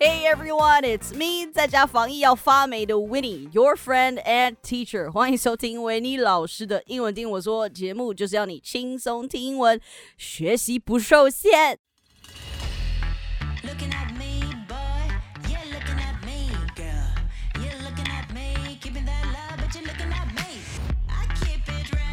[0.00, 5.10] Hey everyone, it's me，在家防疫要发霉的 Winnie，your friend and teacher。
[5.10, 9.80] 欢迎收听维尼老师的英文听我说节目，就是要你轻松听英文，
[10.16, 11.80] 学习不受限。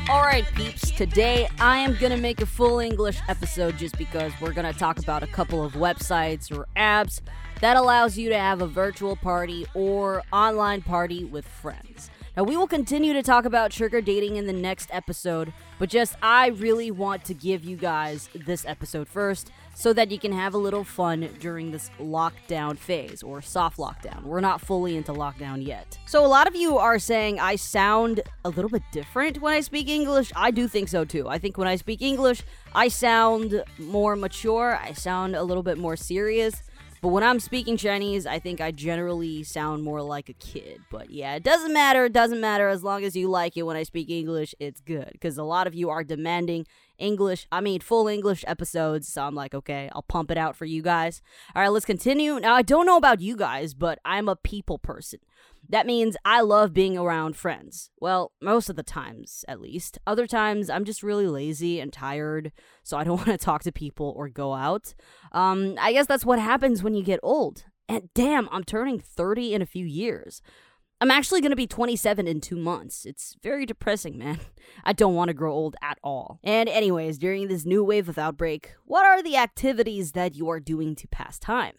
[0.07, 0.15] It right.
[0.35, 4.73] Alright, peeps, today I am gonna make a full English episode just because we're gonna
[4.73, 7.21] talk about a couple of websites or apps
[7.61, 12.09] that allows you to have a virtual party or online party with friends.
[12.35, 16.17] Now, we will continue to talk about sugar dating in the next episode, but just
[16.21, 20.53] I really want to give you guys this episode first so that you can have
[20.53, 24.23] a little fun during this lockdown phase or soft lockdown.
[24.23, 25.99] We're not fully into lockdown yet.
[26.07, 29.59] So, a lot of you are saying I sound a little bit different when I
[29.59, 30.31] speak English.
[30.35, 31.27] I do think so too.
[31.27, 32.41] I think when I speak English,
[32.73, 36.63] I sound more mature, I sound a little bit more serious.
[37.01, 40.81] But when I'm speaking Chinese, I think I generally sound more like a kid.
[40.89, 42.05] But yeah, it doesn't matter.
[42.05, 44.55] It doesn't matter as long as you like it when I speak English.
[44.59, 46.65] It's good because a lot of you are demanding
[46.97, 47.47] English.
[47.51, 49.07] I mean, full English episodes.
[49.07, 51.21] So I'm like, okay, I'll pump it out for you guys.
[51.55, 52.39] All right, let's continue.
[52.39, 55.19] Now, I don't know about you guys, but I'm a people person.
[55.69, 57.89] That means I love being around friends.
[57.99, 59.97] Well, most of the times, at least.
[60.05, 62.51] Other times, I'm just really lazy and tired,
[62.83, 64.93] so I don't want to talk to people or go out.
[65.31, 67.63] Um, I guess that's what happens when you get old.
[67.87, 70.41] And damn, I'm turning 30 in a few years.
[71.01, 73.05] I'm actually going to be 27 in two months.
[73.05, 74.39] It's very depressing, man.
[74.85, 76.39] I don't want to grow old at all.
[76.43, 80.59] And, anyways, during this new wave of outbreak, what are the activities that you are
[80.59, 81.73] doing to pass time?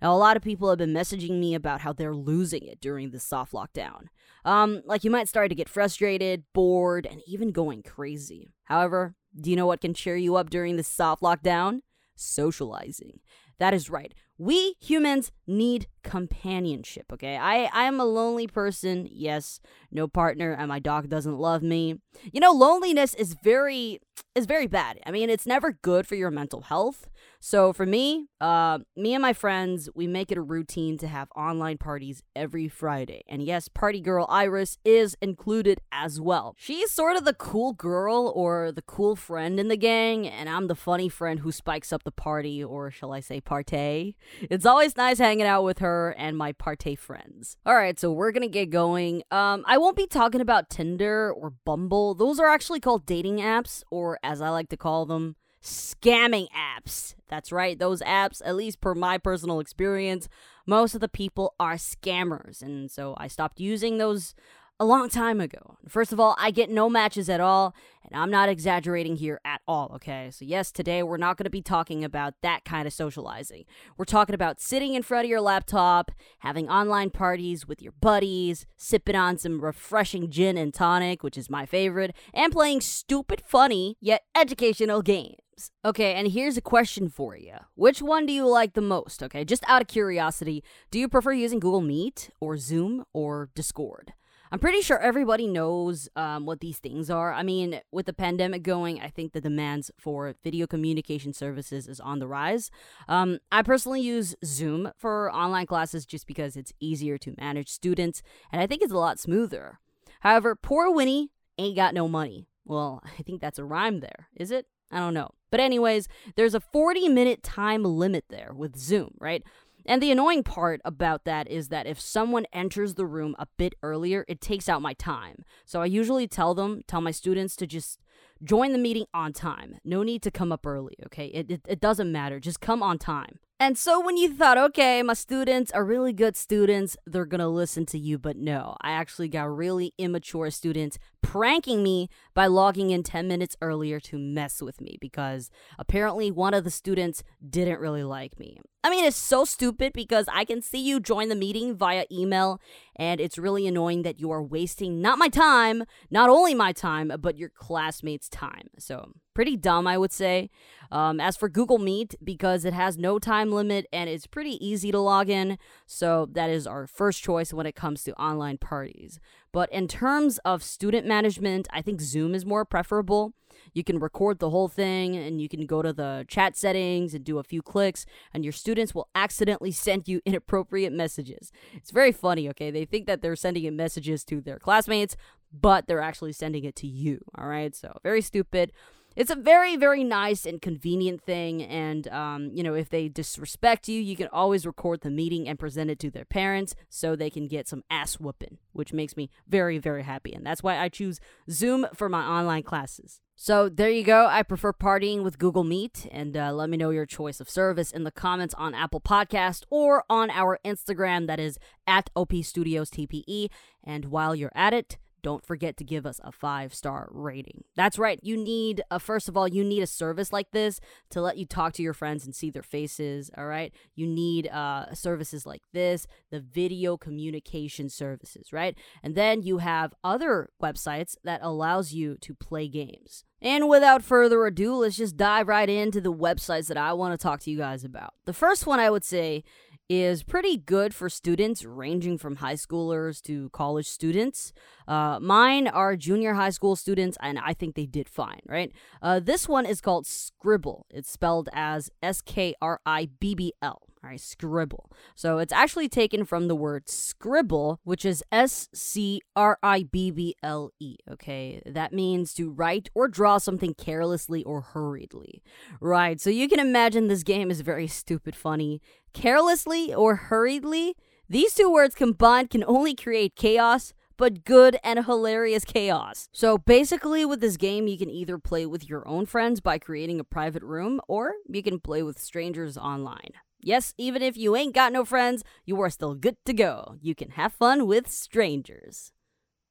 [0.00, 3.10] Now, a lot of people have been messaging me about how they're losing it during
[3.10, 4.04] this soft lockdown.
[4.44, 8.48] Um, like you might start to get frustrated, bored, and even going crazy.
[8.64, 11.80] However, do you know what can cheer you up during this soft lockdown?
[12.16, 13.20] Socializing.
[13.58, 14.14] That is right.
[14.40, 17.36] We humans need companionship, okay?
[17.36, 19.60] I, I am a lonely person, yes,
[19.92, 21.96] no partner, and my dog doesn't love me.
[22.32, 24.00] You know, loneliness is very
[24.40, 24.98] is very bad.
[25.06, 27.08] I mean, it's never good for your mental health.
[27.38, 31.28] So for me, uh, me and my friends, we make it a routine to have
[31.36, 33.22] online parties every Friday.
[33.28, 36.54] And yes, party girl Iris is included as well.
[36.58, 40.66] She's sort of the cool girl or the cool friend in the gang, and I'm
[40.66, 44.14] the funny friend who spikes up the party, or shall I say partay.
[44.40, 47.56] It's always nice hanging out with her and my partay friends.
[47.66, 49.22] All right, so we're gonna get going.
[49.30, 52.14] Um, I won't be talking about Tinder or Bumble.
[52.14, 57.16] Those are actually called dating apps, or as I like to call them, scamming apps.
[57.28, 60.28] That's right, those apps, at least per my personal experience,
[60.66, 62.62] most of the people are scammers.
[62.62, 64.36] And so I stopped using those
[64.80, 65.76] a long time ago.
[65.86, 69.60] First of all, I get no matches at all, and I'm not exaggerating here at
[69.68, 70.30] all, okay?
[70.32, 73.66] So, yes, today we're not going to be talking about that kind of socializing.
[73.98, 78.64] We're talking about sitting in front of your laptop, having online parties with your buddies,
[78.74, 83.98] sipping on some refreshing gin and tonic, which is my favorite, and playing stupid, funny,
[84.00, 85.36] yet educational games.
[85.84, 87.56] Okay, and here's a question for you.
[87.74, 89.22] Which one do you like the most?
[89.22, 94.14] Okay, just out of curiosity, do you prefer using Google Meet or Zoom or Discord?
[94.52, 97.32] I'm pretty sure everybody knows um, what these things are.
[97.32, 102.00] I mean, with the pandemic going, I think the demands for video communication services is
[102.00, 102.70] on the rise.
[103.06, 108.22] Um, I personally use Zoom for online classes just because it's easier to manage students,
[108.50, 109.78] and I think it's a lot smoother.
[110.20, 112.48] However, poor Winnie ain't got no money.
[112.64, 114.66] Well, I think that's a rhyme there, is it?
[114.90, 115.30] I don't know.
[115.52, 119.44] But, anyways, there's a 40 minute time limit there with Zoom, right?
[119.86, 123.74] And the annoying part about that is that if someone enters the room a bit
[123.82, 125.44] earlier, it takes out my time.
[125.64, 127.98] So I usually tell them, tell my students to just
[128.42, 129.76] join the meeting on time.
[129.84, 131.26] No need to come up early, okay?
[131.26, 132.40] It, it, it doesn't matter.
[132.40, 133.38] Just come on time.
[133.62, 137.84] And so when you thought, okay, my students are really good students, they're gonna listen
[137.86, 143.02] to you, but no, I actually got really immature students pranking me by logging in
[143.02, 148.02] 10 minutes earlier to mess with me because apparently one of the students didn't really
[148.02, 148.58] like me.
[148.82, 152.62] I mean, it's so stupid because I can see you join the meeting via email,
[152.96, 157.12] and it's really annoying that you are wasting not my time, not only my time,
[157.20, 158.68] but your classmates' time.
[158.78, 160.50] So, pretty dumb, I would say.
[160.92, 164.92] Um, as for Google Meet, because it has no time limit and it's pretty easy
[164.92, 165.56] to log in,
[165.86, 169.18] so that is our first choice when it comes to online parties.
[169.50, 173.32] But in terms of student management, I think Zoom is more preferable.
[173.72, 177.24] You can record the whole thing and you can go to the chat settings and
[177.24, 178.04] do a few clicks,
[178.34, 181.50] and your students will accidentally send you inappropriate messages.
[181.72, 182.70] It's very funny, okay?
[182.70, 185.16] They think that they're sending in messages to their classmates,
[185.50, 187.74] but they're actually sending it to you, all right?
[187.74, 188.72] So, very stupid.
[189.20, 191.62] It's a very, very nice and convenient thing.
[191.62, 195.58] And, um, you know, if they disrespect you, you can always record the meeting and
[195.58, 199.28] present it to their parents so they can get some ass whooping, which makes me
[199.46, 200.32] very, very happy.
[200.32, 201.20] And that's why I choose
[201.50, 203.20] Zoom for my online classes.
[203.36, 204.24] So there you go.
[204.24, 207.92] I prefer partying with Google Meet, and uh, let me know your choice of service
[207.92, 212.88] in the comments on Apple Podcast or on our Instagram that is at OP Studios
[212.88, 213.50] TPE.
[213.84, 217.64] And while you're at it, don't forget to give us a five star rating.
[217.76, 218.18] That's right.
[218.22, 220.80] You need, a, first of all, you need a service like this
[221.10, 223.30] to let you talk to your friends and see their faces.
[223.36, 223.72] All right.
[223.94, 228.76] You need uh, services like this, the video communication services, right?
[229.02, 233.24] And then you have other websites that allows you to play games.
[233.42, 237.22] And without further ado, let's just dive right into the websites that I want to
[237.22, 238.14] talk to you guys about.
[238.26, 239.44] The first one I would say
[239.90, 244.52] is pretty good for students ranging from high schoolers to college students.
[244.86, 248.70] Uh, mine are junior high school students, and I think they did fine, right?
[249.02, 250.82] Uh, this one is called Skribbl.
[250.90, 253.89] It's spelled as S K R I B B L.
[254.02, 254.90] All right, scribble.
[255.14, 260.10] So it's actually taken from the word scribble, which is S C R I B
[260.10, 260.96] B L E.
[261.10, 265.42] Okay, that means to write or draw something carelessly or hurriedly.
[265.82, 268.80] Right, so you can imagine this game is very stupid funny.
[269.12, 270.96] Carelessly or hurriedly,
[271.28, 276.28] these two words combined can only create chaos, but good and hilarious chaos.
[276.30, 280.20] So basically, with this game, you can either play with your own friends by creating
[280.20, 283.32] a private room, or you can play with strangers online.
[283.62, 286.96] Yes, even if you ain't got no friends, you are still good to go.
[287.00, 289.12] You can have fun with strangers.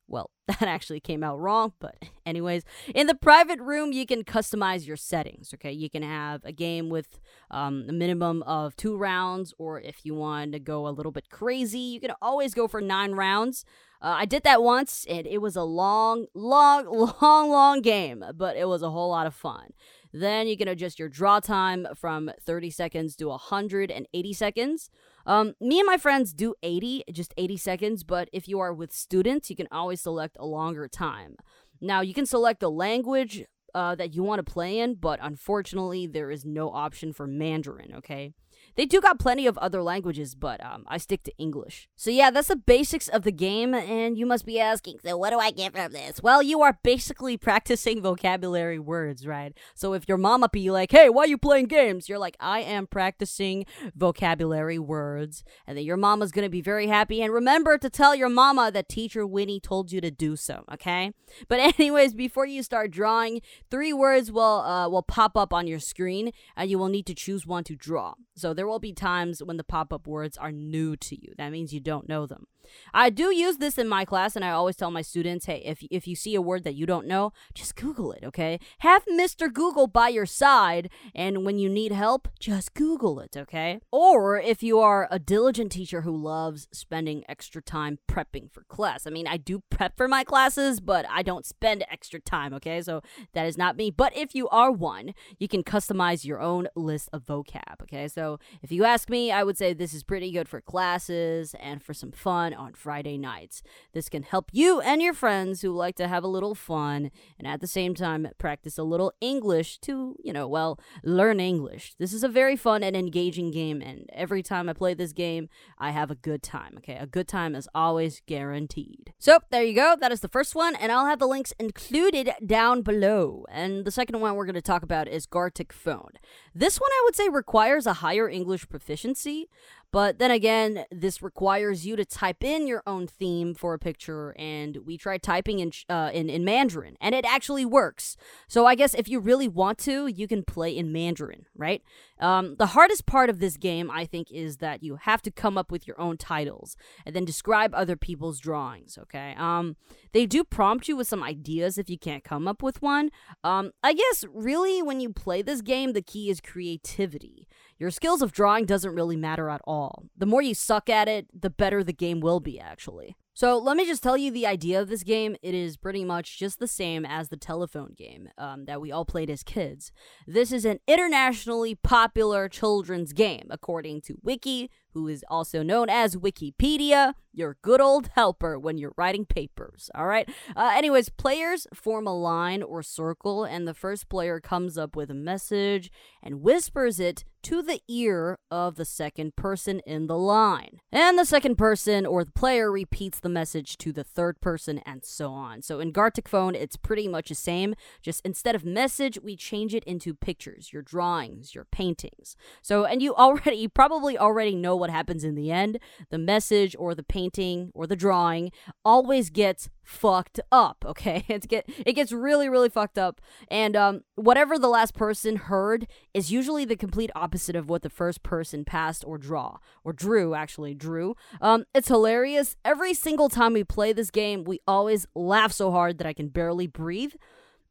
[0.07, 2.63] Well, that actually came out wrong, but anyways,
[2.96, 5.54] in the private room, you can customize your settings.
[5.54, 7.19] Okay, you can have a game with
[7.51, 11.30] um, a minimum of two rounds, or if you want to go a little bit
[11.30, 13.63] crazy, you can always go for nine rounds.
[14.01, 16.86] Uh, I did that once, and it was a long, long,
[17.22, 19.72] long, long game, but it was a whole lot of fun.
[20.12, 24.90] Then you can adjust your draw time from 30 seconds to 180 seconds.
[25.25, 28.92] Um, me and my friends do 80, just 80 seconds, but if you are with
[28.92, 31.36] students, you can always select a longer time.
[31.81, 36.07] Now, you can select the language uh, that you want to play in, but unfortunately,
[36.07, 38.34] there is no option for Mandarin, okay?
[38.79, 41.89] They do got plenty of other languages, but um, I stick to English.
[41.97, 45.31] So yeah, that's the basics of the game, and you must be asking, so what
[45.31, 46.23] do I get from this?
[46.23, 49.51] Well, you are basically practicing vocabulary words, right?
[49.75, 52.07] So if your mama be like, hey, why are you playing games?
[52.07, 53.65] You're like, I am practicing
[53.97, 57.21] vocabulary words, and then your mama's gonna be very happy.
[57.21, 61.11] And remember to tell your mama that teacher Winnie told you to do so, okay?
[61.49, 65.79] But anyways, before you start drawing, three words will uh, will pop up on your
[65.79, 68.13] screen, and you will need to choose one to draw.
[68.37, 71.33] So there will be times when the pop up words are new to you.
[71.38, 72.48] That means you don't know them.
[72.94, 75.83] I do use this in my class, and I always tell my students hey, if,
[75.89, 78.60] if you see a word that you don't know, just Google it, okay?
[78.80, 79.51] Have Mr.
[79.51, 83.80] Google by your side, and when you need help, just Google it, okay?
[83.92, 89.07] Or if you are a diligent teacher who loves spending extra time prepping for class.
[89.07, 92.81] I mean, I do prep for my classes, but I don't spend extra time, okay?
[92.81, 93.01] So
[93.33, 93.92] that is not me.
[93.92, 98.07] But if you are one, you can customize your own list of vocab, okay?
[98.07, 101.81] So if you ask me, I would say this is pretty good for classes and
[101.81, 103.62] for some fun on Friday nights.
[103.94, 107.48] This can help you and your friends who like to have a little fun and
[107.48, 111.96] at the same time practice a little English to, you know, well, learn English.
[111.98, 115.50] This is a very fun and engaging game, and every time I play this game,
[115.77, 116.98] I have a good time, okay?
[116.98, 119.13] A good time is always guaranteed.
[119.18, 119.96] So, there you go.
[120.00, 123.46] That is the first one, and I'll have the links included down below.
[123.50, 126.12] And the second one we're going to talk about is Gartic Phone.
[126.53, 129.50] This one I would say requires a higher English proficiency,
[129.91, 134.36] but then again, this requires you to type in your own theme for a picture,
[134.38, 138.15] and we tried typing in uh, in, in Mandarin, and it actually works.
[138.48, 141.81] So I guess if you really want to, you can play in Mandarin, right?
[142.19, 145.58] Um, the hardest part of this game, I think, is that you have to come
[145.58, 148.98] up with your own titles and then describe other people's drawings.
[149.01, 149.34] Okay.
[149.38, 149.75] Um,
[150.12, 153.10] they do prompt you with some ideas if you can't come up with one.
[153.43, 157.48] Um, I guess really when you play this game, the key is creativity.
[157.79, 160.03] Your skills of drawing doesn't really matter at all.
[160.17, 163.15] The more you suck at it, the better the game will be, actually.
[163.39, 165.38] So let me just tell you the idea of this game.
[165.41, 169.05] It is pretty much just the same as the telephone game um, that we all
[169.05, 169.93] played as kids.
[170.27, 176.17] This is an internationally popular children's game, according to Wiki, who is also known as
[176.17, 179.89] Wikipedia, your good old helper when you're writing papers.
[179.96, 180.27] All right.
[180.55, 185.10] Uh, anyways, players form a line or circle, and the first player comes up with
[185.10, 185.91] a message
[186.22, 190.81] and whispers it to the ear of the second person in the line.
[190.91, 194.79] And the second person or the player repeats the the message to the third person,
[194.79, 195.62] and so on.
[195.62, 197.75] So in Gartic Phone, it's pretty much the same.
[198.01, 202.36] Just instead of message, we change it into pictures, your drawings, your paintings.
[202.62, 205.79] So, and you already, you probably already know what happens in the end.
[206.09, 208.51] The message or the painting or the drawing
[208.83, 214.01] always gets fucked up okay it's get it gets really really fucked up and um
[214.13, 218.63] whatever the last person heard is usually the complete opposite of what the first person
[218.63, 223.94] passed or draw or drew actually drew um it's hilarious every single time we play
[223.94, 227.13] this game we always laugh so hard that i can barely breathe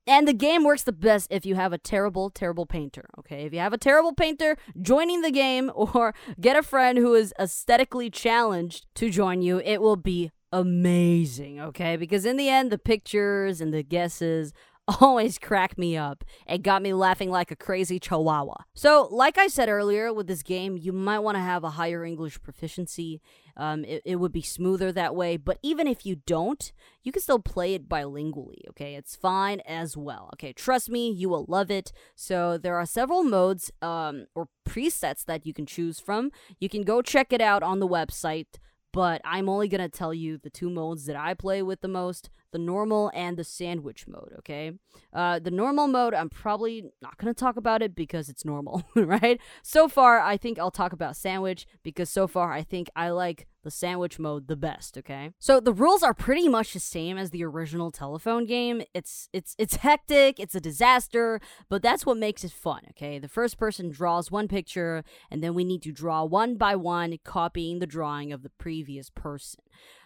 [0.09, 3.11] and the game works the best if you have a terrible, terrible painter.
[3.19, 7.15] Okay, if you have a terrible painter joining the game, or get a friend who
[7.15, 11.61] is aesthetically challenged to join you, it will be amazing.
[11.61, 14.55] Okay, because in the end, the pictures and the guesses
[15.01, 18.65] always crack me up and got me laughing like a crazy chihuahua.
[18.75, 22.05] So, like I said earlier, with this game, you might want to have a higher
[22.05, 23.21] English proficiency.
[23.57, 27.21] Um, it, it would be smoother that way, but even if you don't, you can
[27.21, 28.95] still play it bilingually, okay?
[28.95, 30.53] It's fine as well, okay?
[30.53, 31.93] Trust me, you will love it.
[32.15, 36.31] So, there are several modes um, or presets that you can choose from.
[36.59, 38.59] You can go check it out on the website
[38.93, 42.31] but I'm only gonna tell you the two modes that I play with the most
[42.53, 44.73] the normal and the sandwich mode, okay?
[45.13, 49.41] Uh, the normal mode, I'm probably not gonna talk about it because it's normal, right?
[49.63, 53.47] So far, I think I'll talk about sandwich because so far, I think I like
[53.65, 55.31] the sandwich mode the best, okay?
[55.39, 58.83] So the rules are pretty much the same as the original telephone game.
[58.95, 63.19] It's it's it's hectic, it's a disaster, but that's what makes it fun, okay?
[63.19, 67.19] The first person draws one picture and then we need to draw one by one
[67.25, 69.61] copying the drawing of the previous person.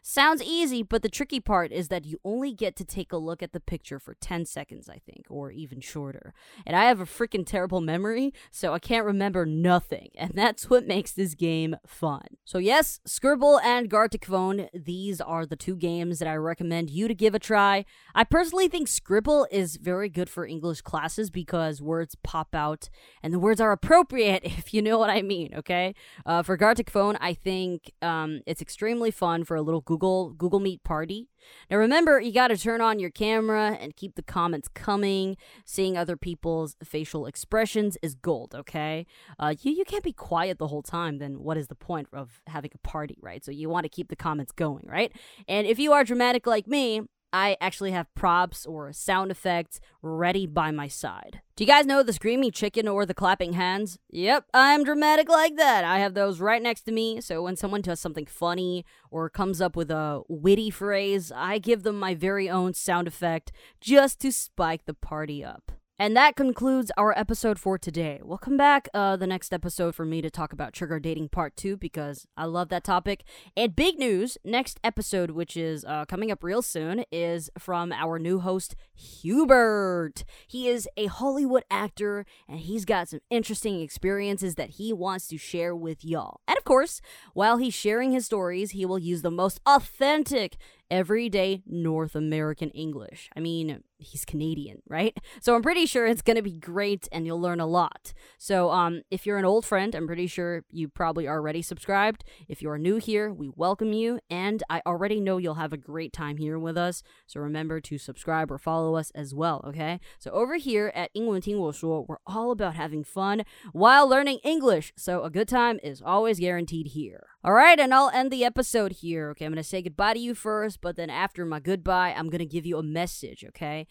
[0.04, 3.40] Sounds easy, but the tricky part is that you only get to take a look
[3.40, 6.35] at the picture for 10 seconds, I think, or even shorter.
[6.66, 10.11] And I have a freaking terrible memory, so I can't remember nothing.
[10.23, 12.23] And that's what makes this game fun.
[12.44, 17.09] So, yes, Skribbl and Gartic Phone these are the two games that I recommend you
[17.09, 17.85] to give a try.
[18.14, 22.88] I personally think Skribbl is very good for English classes because words pop out
[23.21, 25.94] and the words are appropriate, if you know what I mean, okay?
[26.25, 30.61] Uh, for Gartic Phone I think um, it's extremely fun for a little Google Google
[30.61, 31.28] Meet party.
[31.70, 35.37] Now remember, you got to turn on your camera and keep the comments coming.
[35.66, 38.54] Seeing other people's facial expressions is gold.
[38.54, 39.06] Okay,
[39.38, 41.18] uh, you you can't be quiet the whole time.
[41.18, 43.44] Then what is the point of having a party, right?
[43.44, 45.12] So you want to keep the comments going, right?
[45.46, 47.02] And if you are dramatic like me,
[47.33, 51.41] I actually have props or sound effects ready by my side.
[51.57, 53.99] Do you guys know the screaming chicken or the clapping hands?
[54.11, 55.85] Yep, I'm dramatic like that.
[55.85, 59.61] I have those right next to me, so when someone does something funny or comes
[59.61, 64.33] up with a witty phrase, I give them my very own sound effect just to
[64.33, 65.73] spike the party up.
[65.99, 68.18] And that concludes our episode for today.
[68.25, 71.54] We'll come back uh, the next episode for me to talk about sugar dating part
[71.54, 73.25] two because I love that topic.
[73.56, 78.18] And big news next episode, which is uh, coming up real soon, is from our
[78.18, 80.25] new host, Hubert.
[80.49, 85.37] He is a Hollywood actor and he's got some interesting experiences that he wants to
[85.38, 86.40] share with y'all.
[86.49, 87.00] And of course,
[87.34, 90.56] while he's sharing his stories, he will use the most authentic
[90.90, 93.30] everyday North American English.
[93.37, 95.17] I mean, he's Canadian, right?
[95.41, 98.13] So I'm pretty sure it's going to be great and you'll learn a lot.
[98.38, 102.24] So um if you're an old friend, I'm pretty sure you probably already subscribed.
[102.48, 106.13] If you're new here, we welcome you and I already know you'll have a great
[106.13, 107.01] time here with us.
[107.25, 110.00] So remember to subscribe or follow us as well, okay?
[110.20, 114.94] So over here at 英文听我说, we're all about having fun while learning English.
[114.96, 117.27] So a good time is always guaranteed here.
[117.44, 119.29] All right, and I'll end the episode here.
[119.32, 122.29] Okay, I'm going to say goodbye to you first, but then after my goodbye, I'm
[122.29, 123.88] going to give you a message, okay?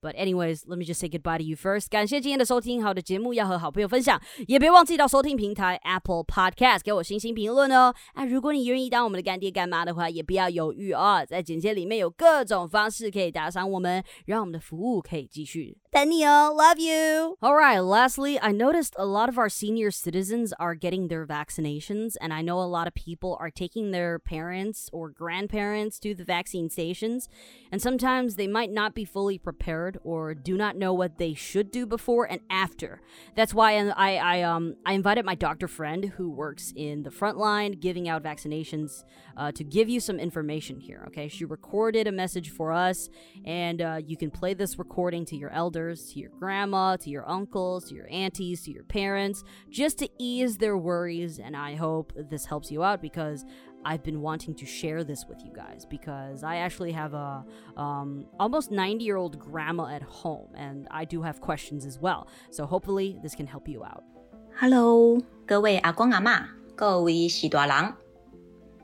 [0.00, 1.88] But anyways, let me just say goodbye to you first.
[1.88, 7.94] 感谢今天的收听，好的节目要和好朋友分享，也别忘记到收听平台 Apple Podcast 给我星星评论哦。
[8.14, 16.52] 啊，如果你愿意当我们的干爹干妈的话，也不要犹豫哦，在简介里面有各种方式可以打赏我们，让我们的服务可以继续等你哦。
[16.52, 17.36] Love you.
[17.40, 17.80] All right.
[17.80, 22.42] Lastly, I noticed a lot of our senior citizens are getting their vaccinations, and I
[22.42, 27.28] know a lot of people are taking their parents or grandparents to the vaccine stations,
[27.70, 31.71] and sometimes they might not be fully prepared or do not know what they should
[31.71, 33.01] do before and after.
[33.35, 37.37] That's why I, I um I invited my doctor friend who works in the front
[37.37, 39.03] line giving out vaccinations
[39.35, 41.03] uh, to give you some information here.
[41.07, 43.09] Okay, she recorded a message for us,
[43.45, 47.27] and uh, you can play this recording to your elders, to your grandma, to your
[47.29, 51.39] uncles, to your aunties, to your parents, just to ease their worries.
[51.39, 53.45] And I hope this helps you out because
[53.85, 57.45] I've been wanting to share this with you guys because I actually have a
[57.77, 62.27] um, almost 90 year old grandma at home and I do have questions as well.
[62.51, 64.03] So hopefully this can help you out.
[64.59, 67.93] Hello，各位阿公阿妈，各位喜多郎，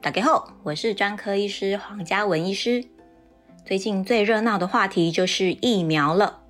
[0.01, 2.85] 大家好，我是专科医师黄佳雯医师。
[3.65, 6.41] 最近最热闹的话题就是疫苗了，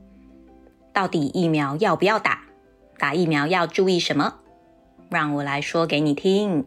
[0.92, 2.42] 到底疫苗要不要打？
[3.00, 4.42] 打疫苗要注意什么？
[5.10, 6.66] 让我来说给你听。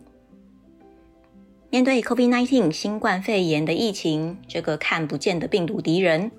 [1.76, 6.30] 面对 COVID-19 新冠肺炎的疫情，这个看不见的病毒敌人，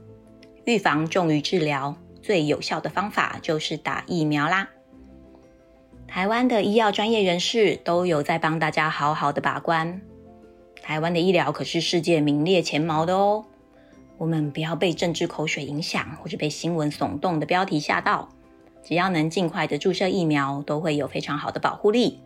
[0.65, 4.67] 预防重于治疗，最有效的方法就是打疫苗啦。
[6.08, 10.01] 台湾的医药专业人士都有在帮大家好好的把关。
[10.82, 13.46] 台湾的医疗可是世界名列前茅的哦。
[14.17, 18.27] 我们不要被政治口水影响，或者被新闻耸动的标题吓到。
[18.84, 22.22] 只要能尽快的注射疫苗，都会有非常好的保护力。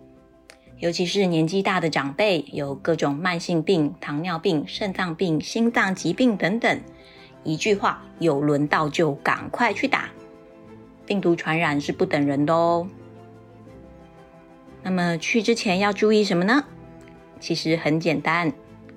[0.81, 6.81] 尤其是年纪大的长辈，有各种慢性病、糖尿病、肾脏病、心脏疾病等等。
[7.43, 10.09] 一句话，有轮到就赶快去打。
[11.05, 12.87] 病毒传染是不等人的哦。
[14.81, 16.65] 那么去之前要注意什么呢？
[17.39, 18.51] 其实很简单，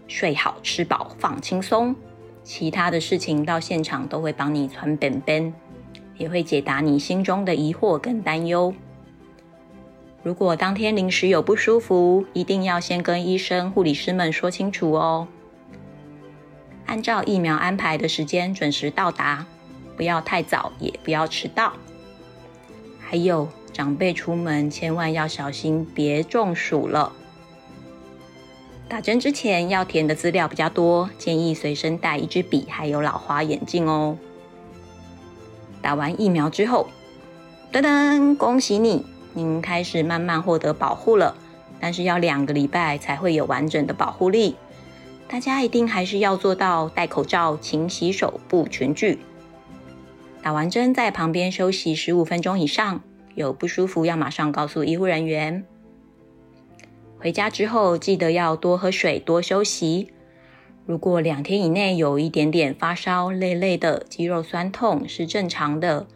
[0.09, 1.95] 睡好、吃饱、放轻松，
[2.43, 5.53] 其他的事情到现场都会帮你传本本，
[6.17, 8.75] 也会解答你心中的疑惑跟担忧。
[10.25, 15.29] 如果当天临时有不舒服，一定要先跟医生、护理师们说清楚哦。
[16.87, 19.45] 按照疫苗安排的时间准时到达，
[19.99, 21.75] 不要太早，也不要迟到。
[22.99, 27.13] 还有长辈出门千万要小心，别中暑了。
[28.89, 34.17] 打针之前要填的资料比较多，建议随身带一支笔，还有老花眼镜哦。
[35.83, 36.89] 打完疫苗之后，
[37.71, 39.05] 噔噔，恭喜你，
[39.35, 41.37] 您开始慢慢获得保护了。
[41.81, 44.57] 但是要两个礼拜才会有完整的保护力，
[45.29, 49.19] 大家一定还是要做到戴口罩、勤洗手、不群聚。
[50.43, 53.03] 打完针在旁边休息十五分钟以上，
[53.35, 55.65] 有不舒服要马上告诉医护人员。
[57.19, 60.11] 回家之后记得要多喝水、多休息。
[60.87, 66.07] 如果两天以内有一点点发烧、累累的、肌肉酸痛是正常的，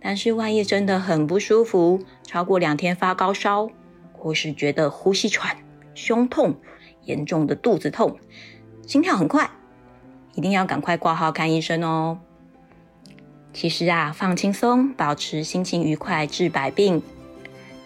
[0.00, 3.68] 但是万一真的很不舒服，超过两天发高烧，
[4.12, 5.56] 或是觉得呼吸喘、
[5.94, 6.54] 胸痛、
[7.04, 8.18] 严重的肚子痛、
[8.86, 9.50] 心跳很快，
[10.34, 12.18] 一定要赶快挂号看医生哦。
[13.52, 17.02] 其实啊，放轻松，保持心情愉快，治百病。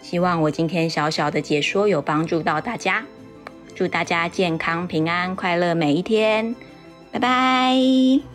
[0.03, 3.05] 希望我今天小小的解说有帮助到大家，
[3.75, 6.55] 祝大家健康平安快乐每一天，
[7.11, 8.32] 拜拜。